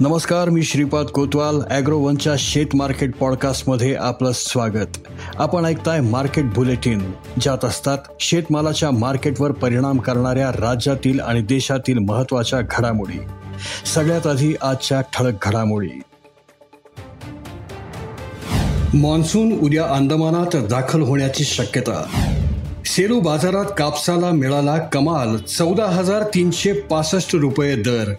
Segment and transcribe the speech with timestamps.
[0.00, 4.98] नमस्कार मी श्रीपाद कोतवाल ॲग्रोवनच्या शेत मार्केट पॉडकास्टमध्ये आपलं स्वागत.
[5.36, 13.18] आपण ऐकताय मार्केट बुलेटिन ज्यात असतात शेतमालाच्या मार्केटवर परिणाम करणाऱ्या राज्यातील आणि देशातील महत्त्वाच्या घडामोडी.
[13.94, 16.00] सगळ्यात आधी आजच्या ठळक घडामोडी.
[18.94, 22.06] मान्सून उद्या अंदमानात दाखल होण्याची शक्यता.
[22.86, 28.12] सेलू बाजारात कापसाला मिळाला कमाल चौदा हजार तीनशे पासष्ट रुपये दर.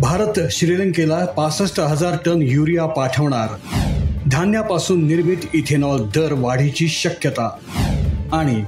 [0.00, 3.48] भारत श्रीलंकेला पासष्ट हजार टन युरिया पाठवणार.
[4.30, 7.56] धान्यापासून निर्मित इथेनॉल दर वाढीची शक्यता.
[8.32, 8.64] आणि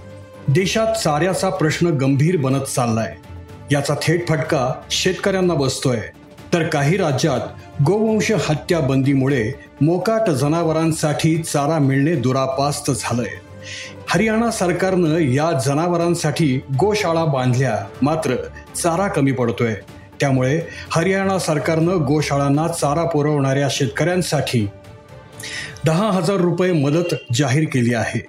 [0.48, 3.16] देशात चाऱ्याचा प्रश्न गंभीर बनत चाललाय.
[3.72, 6.00] याचा थेट फटका शेतकऱ्यांना बसतोय.
[6.52, 7.40] तर काही राज्यात
[7.82, 13.30] गोवंश हत्या बंदीमुळे मोकाट जनावरांसाठी चारा मिळणे दुरापास्त झालंय.
[14.08, 18.34] हरियाणा सरकारनं या जनावरांसाठी गोशाळा बांधल्या मात्र
[18.76, 19.74] चारा कमी पडतोय.
[20.20, 20.60] त्यामुळे
[20.90, 24.68] हरियाणा सरकारनं गोशाळांना चारा पुरवणाऱ्या शेतकऱ्यांसाठी
[25.86, 28.26] दहा हजार रुपये मदत जाहीर केली आहे.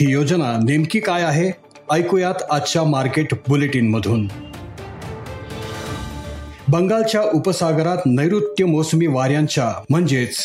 [0.00, 1.50] ही योजना नेमकी काय आहे?
[1.92, 4.28] ऐकूयात आजच्या मार्केट बुलेटिनमधून.
[6.68, 10.36] बंगालच्या उपसागरात नैऋत्य मोसमी वाऱ्यांच्या म्हणजेच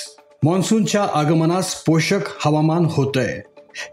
[0.43, 3.41] मान्सूनच्या आगमनास पोषक हवामान होतंय.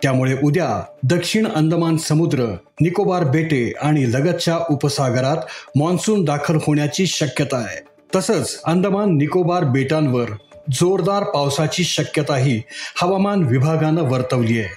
[0.03, 2.45] त्यामुळे उद्या दक्षिण अंदमान समुद्र
[2.81, 5.37] निकोबार बेटे आणि लगतच्या उपसागरात
[5.77, 7.93] मान्सून दाखल होण्याची शक्यता आहे.
[8.17, 10.25] तसंच अंदमान निकोबार बेटांवर
[10.73, 12.63] जोरदार पावसाची शक्यताही
[13.03, 14.69] हवामान विभागानं वर्तवली आहे.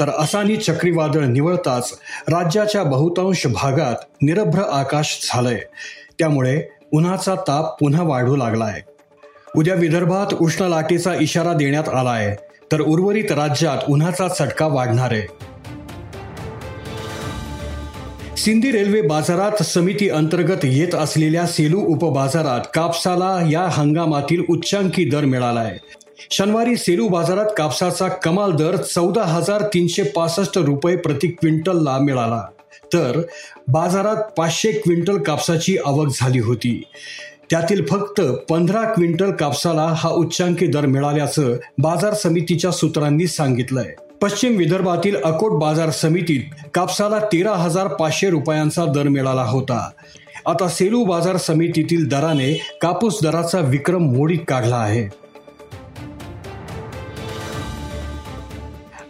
[0.00, 1.92] तर असानी चक्रीवादळ निवळताच
[2.28, 5.60] राज्याच्या बहुतांश भागात निरभ्र आकाश झालंय.
[6.18, 8.80] त्यामुळे उन्हाचा ताप पुन्हा वाढू लागलाय.
[9.56, 15.26] उद्या विदर्भात उष्ण लाटेचा इशारा देण्यात आला आहे तर उर्वरित राज्यात उन्हाचा चटका वाढणार आहे.
[18.36, 25.60] सिंधी रेल्वे बाजारात समिती अंतर्गत येत असलेल्या सेलू उपबाजारात कापसाला या हंगामातील उच्चांकी दर मिळाला
[25.60, 25.78] आहे
[26.30, 32.42] शनिवारी सेलू बाजारात कापसाचा कमाल दर चौदा हजार तीनशे पासष्ट रुपये प्रति क्विंटलला मिळाला.
[32.94, 33.20] तर
[33.68, 36.82] बाजारात पाचशे क्विंटल कापसाची आवक झाली होती.
[37.50, 43.94] त्यातील फक्त पंधरा क्विंटल कापसाला हा उच्चांकी दर मिळाल्याचं बाजार समितीच्या सूत्रांनी सांगितलंय.
[44.22, 46.40] पश्चिम विदर्भातील अकोट बाजार समितीत
[46.74, 49.90] कापसाला तेरा हजार पाचशे रुपयांचा दर मिळाला होता.
[50.46, 55.24] आता सेलू बाजार समितीतील दराने कापूस दराचा विक्रम मोडीत काढला आहे.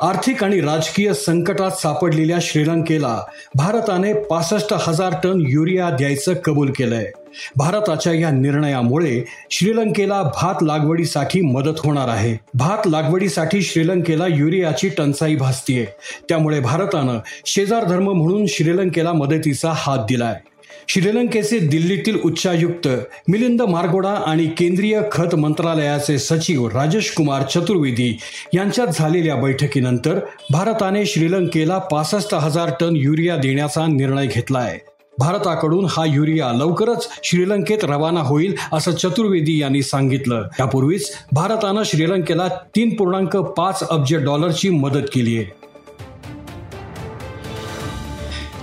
[0.01, 3.21] आर्थिक आणि राजकीय संकटात सापडलेल्या श्रीलंकेला
[3.55, 7.13] भारताने पासष्ट हजार टन युरिया द्यायचं कबूल केलंय.
[7.57, 12.37] भारताच्या या निर्णयामुळे श्रीलंकेला भात लागवडीसाठी मदत होणार आहे.
[12.55, 15.87] भात लागवडीसाठी श्रीलंकेला युरियाची टंचाई भासतीये.
[16.29, 20.35] त्यामुळे भारतानं शेजार धर्म म्हणून श्रीलंकेला मदतीचा हात दिलाय.
[20.89, 22.89] श्रीलंकेचे दिल्लीतील उच्चायुक्त
[23.29, 28.19] मिलिंद मार्गोडा आणि केंद्रीय खत मंत्रालयाचे सचिव राजेश कुमार चतुर्वेदी
[28.55, 30.19] यांच्यात झालेल्या बैठकीनंतर
[30.51, 37.79] भारताने श्रीलंकेला पासष्ट हजार टन युरिया देण्याचा निर्णय घेतला आहे भारताकडून हा युरिया लवकरच श्रीलंकेत
[37.83, 40.43] रवाना होईल असं चतुर्वेदी यांनी सांगितलं.
[40.61, 45.65] यापूर्वीच भारतानं श्रीलंकेला तीन पूर्णांक पाच अब्ज डॉलरची मदत केली आहे.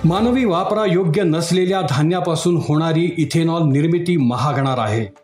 [0.04, 5.21] मानवी वापरा योग्य नसलेल्या धान्यापासून होणारी इथेनॉल निर्मिती महागणार आहे.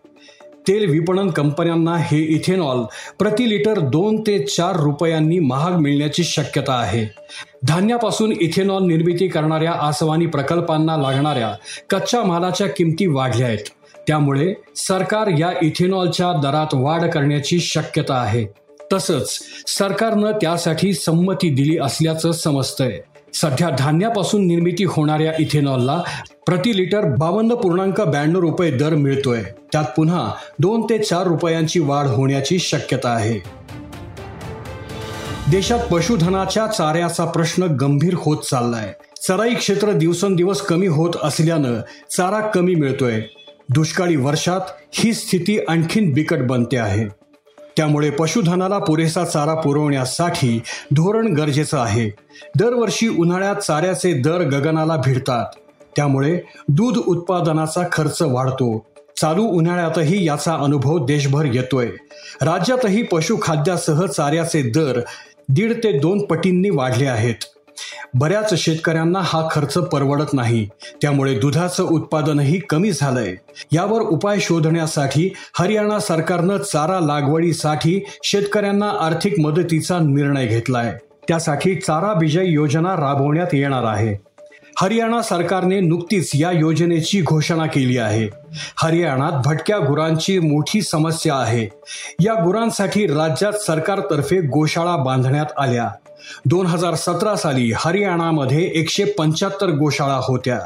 [0.68, 2.82] तेल विपणन कंपन्यांना हे इथेनॉल
[3.18, 7.06] प्रति लिटर दोन ते चार रुपयांनी महाग मिळण्याची शक्यता आहे.
[7.68, 11.54] धान्यापासून इथेनॉल निर्मिती करणाऱ्या आसवानी प्रकल्पांना लागणाऱ्या
[11.90, 13.58] कच्च्या मालाच्या किमती वाढल्या आहेत.
[14.06, 18.46] त्यामुळे सरकार या इथेनॉलच्या दरात वाढ करण्याची शक्यता आहे.
[18.92, 23.00] तसंच सरकारनं त्यासाठी संमती दिली असल्याचं समजतंय.
[23.42, 26.02] सध्या धान्यापासून निर्मिती होणाऱ्या इथेनॉलला
[26.46, 29.42] प्रति लिटर बावन्न पूर्णांक ब्याण्णव रुपये दर मिळतोय.
[29.42, 33.38] त्यात पुन्हा दोन ते चार रुपयांची वाढ होण्याची शक्यता आहे.
[35.50, 38.92] देशात पशुधनाच्या चाऱ्याचा प्रश्न गंभीर होत चाललाय.
[39.28, 41.80] चराई क्षेत्र दिवसेंदिवस कमी होत असल्यानं
[42.16, 43.20] चारा कमी मिळतोय.
[43.68, 44.60] दुष्काळी वर्षात
[44.92, 47.17] ही स्थिती आणखीन बिकट बनते आहे.
[47.78, 50.62] त्यामुळे पशुधनाला पुरेसा चारा पुरवण्यासाठी
[50.96, 52.10] धोरण गरजेचं आहे.
[52.56, 55.46] दरवर्षी उन्हाळ्यात चाऱ्याचे दर गगनाला भिडतात.
[55.96, 58.86] त्यामुळे दूध उत्पादनाचा खर्च वाढतो.
[59.20, 61.86] चालू उन्हाळ्यातही याचा अनुभव देशभर येतोय.
[62.42, 65.00] राज्यातही पशुखाद्यासह चाऱ्याचे दर
[65.48, 67.57] दीड ते दोन पटींनी वाढले आहेत.
[68.14, 70.68] बऱ्याच शेतकऱ्यांना हा खर्च परवडत नाही.
[71.02, 73.34] त्यामुळे दुधाचं उत्पादनही कमी झालंय.
[73.72, 80.98] यावर उपाय शोधण्यासाठी हरियाणा सरकारनं चारा लागवडीसाठी शेतकऱ्यांना आर्थिक मदतीचा निर्णय घेतलाय.
[81.28, 84.28] त्यासाठी चारा विजय योजना राबवण्यात येणार आहे.
[84.80, 88.28] हरियाणा सरकारने नुकतीच या योजनेची घोषणा केली आहे.
[88.76, 91.68] हरियाणात भटक्या गुरांची मोठी समस्या आहे.
[92.20, 95.88] या गुरांसाठी राज्यात सरकारतर्फे गोशाळा बांधण्यात आल्या.
[96.46, 100.60] दोन हजार सतरा साली हरियाणामध्ये एकशे पंच्याहत्तर गोशाळा होत्या.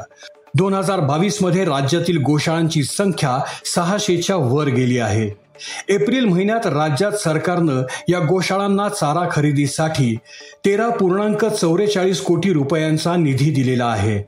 [0.55, 3.39] दोन हजार बावीसमध्ये राज्यातील गोशाळांची संख्या
[3.75, 5.43] सहाशेच्या वर गेली आहे.
[5.89, 10.17] एप्रिल महिन्यात राज्यात सरकारनं या गोशाळांना चारा खरेदीसाठी
[10.65, 14.23] तेरा पूर्णांक चौवेचाळीस कोटी रुपयांचा निधी दिलेला आहे.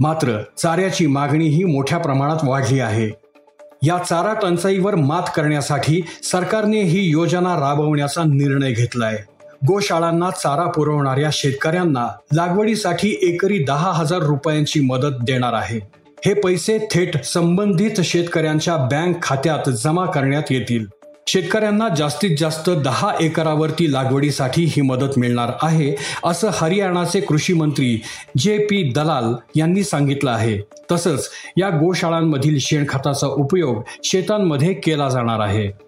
[0.00, 3.10] मात्र चाऱ्याची मागणीही मोठ्या प्रमाणात वाढली आहे.
[3.82, 9.18] या चारा टंचाईवर मात करण्यासाठी सरकारने ही योजना राबवण्याचा निर्णय घेतलाय.
[9.66, 15.80] गोशाळांना चारा पुरवणाऱ्या शेतकऱ्यांना लागवडीसाठी एकरी दहा हजार रुपयांची मदत देणार आहे.
[16.26, 20.86] हे पैसे थेट संबंधित शेतकऱ्यांच्या बँक खात्यात जमा करण्यात येतील.
[21.26, 25.94] शेतकऱ्यांना जास्तीत जास्त दहा एकरावरती लागवडीसाठी ही मदत मिळणार आहे
[26.24, 28.02] असं हरियाणाचे कृषी मंत्री
[28.38, 30.58] जे पी दलाल यांनी सांगितलं आहे.
[30.92, 35.87] तसंच या गोशाळांमधील शेणखताचा उपयोग शेतांमध्ये केला जाणार आहे.